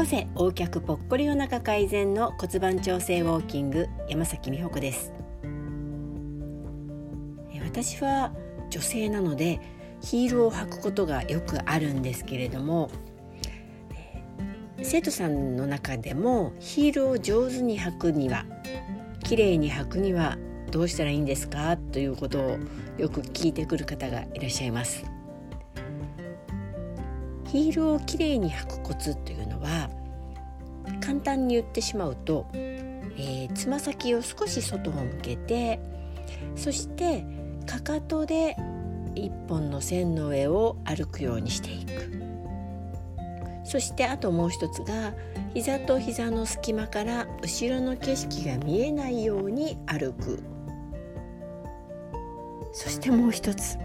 [0.00, 5.12] こせ横脚ぽっこりお腹改善の骨盤調整ウォーキング山崎美穂子です。
[7.62, 8.32] 私は
[8.70, 9.60] 女性なので
[10.00, 12.90] ヒールを履くことがよくあるんですけれども
[14.80, 18.46] 生徒さんの中でもヒールを上手に履くには
[19.22, 20.38] 綺麗に履くには
[20.70, 21.76] どうしたらいいんですか？
[21.76, 22.58] ということを
[22.96, 25.04] よく聞いてくる方がいらっしゃいます。
[27.48, 29.90] ヒールをきれいに履くコツというは
[31.00, 32.46] 簡単に言ってしまうと
[33.54, 35.80] つま、先を少し外を向けて
[36.56, 37.24] そして
[37.66, 38.56] かかとで
[39.14, 42.10] 一本の線の上を歩くようにしていく。
[43.64, 45.14] そしてあともう一つが
[45.54, 50.42] 膝と膝の隙間から後ろの景色が見えないように歩く。
[52.72, 53.78] そしてもう一つ。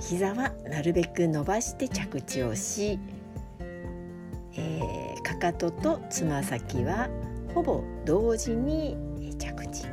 [0.00, 2.98] 膝はなるべく伸ばして着地をし、
[5.44, 7.10] かととつま先は
[7.54, 8.96] ほぼ同時に
[9.38, 9.84] 着地。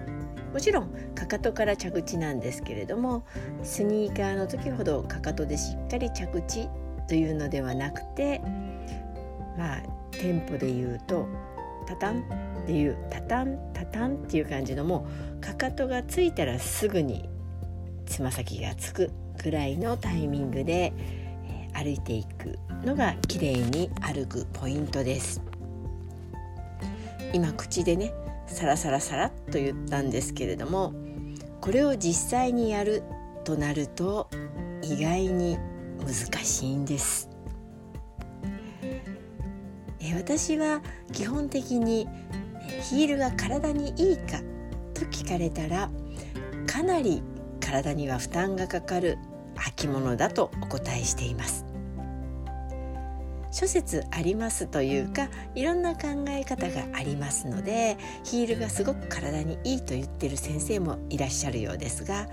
[0.54, 3.26] もちろんかかとから着地なんですけれども
[3.62, 6.70] スニーカーの時ほどかかとでしっかり着地
[7.08, 8.40] というのではなくて
[9.58, 11.28] まあテンポで言うと
[11.86, 12.24] タタン
[12.64, 15.06] っていうタタンタタンっていう感じのも
[15.38, 17.30] うかかとがついたらすぐに
[18.06, 20.94] つま先がつくくらいのタイミングで
[21.82, 25.42] 歩いていくのが綺麗に歩くポイントです。
[27.34, 28.14] 今口でね
[28.46, 30.94] サラサラサラっと言ったんですけれども
[31.62, 33.04] これを実際にやる
[33.46, 34.30] となると
[34.84, 35.58] 意外に
[36.00, 37.30] 難しいんです。
[40.00, 40.82] え私は
[41.14, 42.08] 基本的に
[42.82, 44.40] ヒールが体にいいか
[44.94, 45.90] と聞かれたら
[46.68, 47.24] かなり
[47.60, 49.18] 体には負担がかかる
[49.82, 51.71] 履物だとお答えしています。
[53.52, 62.28] 諸説ありますというかいろんな考え方がありますのでヒールがすごく体にいいと言ってる先生もいらっしゃるようですが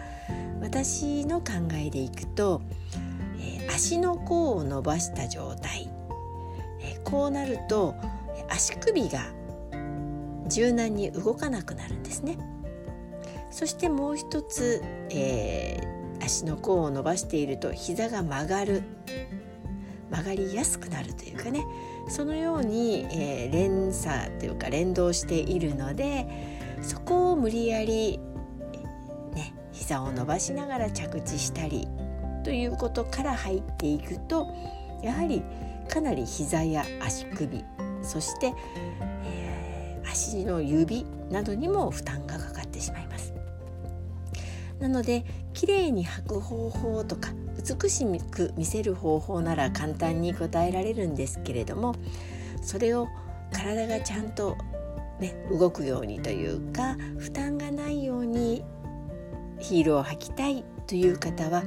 [0.60, 2.62] 私の考えでいくと、
[3.40, 5.90] えー、足の甲を伸ばした状態、
[6.80, 7.94] えー、こうなると
[8.48, 9.26] 足首が
[10.48, 12.38] 柔軟に動かなくなるんですね。
[13.50, 18.82] そしてもう一つ、えー、足の甲を伸ばしていると膝が曲がる
[20.10, 21.64] 曲がりやすくなるというかね
[22.08, 26.26] そのように、えー、連鎖というか連動しているので
[26.82, 28.18] そこを無理やり、
[29.34, 31.86] ね、膝を伸ばしながら着地したり
[32.44, 34.46] ということから入っていくと
[35.02, 35.42] やはり
[35.88, 37.64] かなり膝や足首
[38.02, 38.54] そして、
[39.24, 43.34] えー、足の指などにも負担がかかってしまいます。
[44.80, 51.94] なので綺麗に履く方法とか美しく見せる方法なら簡単に答えられるんですけれども
[52.62, 53.08] それを
[53.52, 54.56] 体がちゃんと、
[55.20, 58.64] ね、動くようにというか負担がないように
[59.58, 61.64] ヒールを履きたいという方は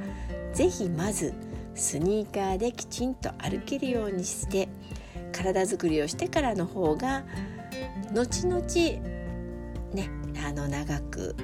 [0.53, 1.34] 是非まず
[1.75, 4.69] スニーカーできちんと歩けるようにして
[5.31, 7.24] 体づくりをしてからの方が
[8.13, 8.62] 後々
[9.94, 10.09] ね
[10.46, 11.35] あの長く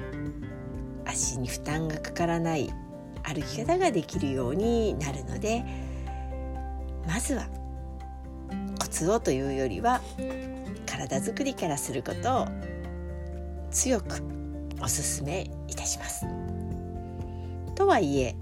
[1.06, 2.70] 足に負担がかからない
[3.28, 5.64] 歩き方ができるようになるので
[7.06, 7.46] まずは
[8.80, 10.00] コツをというよりは
[10.86, 12.48] 体づくりからすることを
[13.70, 14.22] 強く
[14.76, 16.24] お勧めいたします。
[17.74, 18.34] とはいえ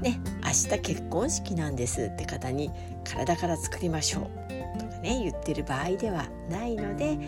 [0.00, 2.70] ね明日結婚式なんですって方に
[3.04, 7.18] 体から作りましょうとかね言ってる場合ではないので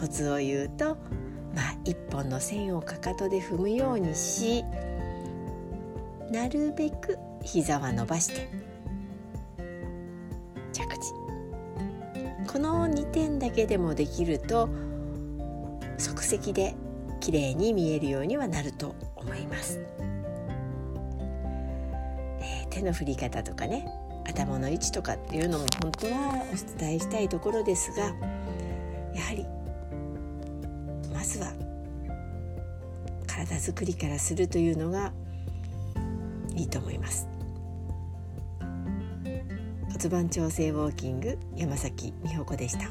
[0.00, 0.96] コツを言うと
[1.56, 4.62] まあ、一本の線をかかとで踏むようにし
[6.30, 8.48] なるべく膝は伸ばして。
[10.72, 11.26] 着地。
[12.46, 14.68] この2点だけでもできると
[15.98, 16.74] 即席で
[17.20, 19.80] 綺麗に見えるようにはなると思います、
[22.40, 23.86] えー、手の振り方とかね
[24.24, 28.04] 頭の位置とかっていうのも本当はお伝えしたいところですが
[29.14, 29.44] やはり
[31.12, 31.52] まずは
[33.26, 35.12] 体づくりからするというのが
[36.56, 37.28] いいと思います
[39.92, 42.90] 骨盤調整ウォーキング山崎美穂子でした。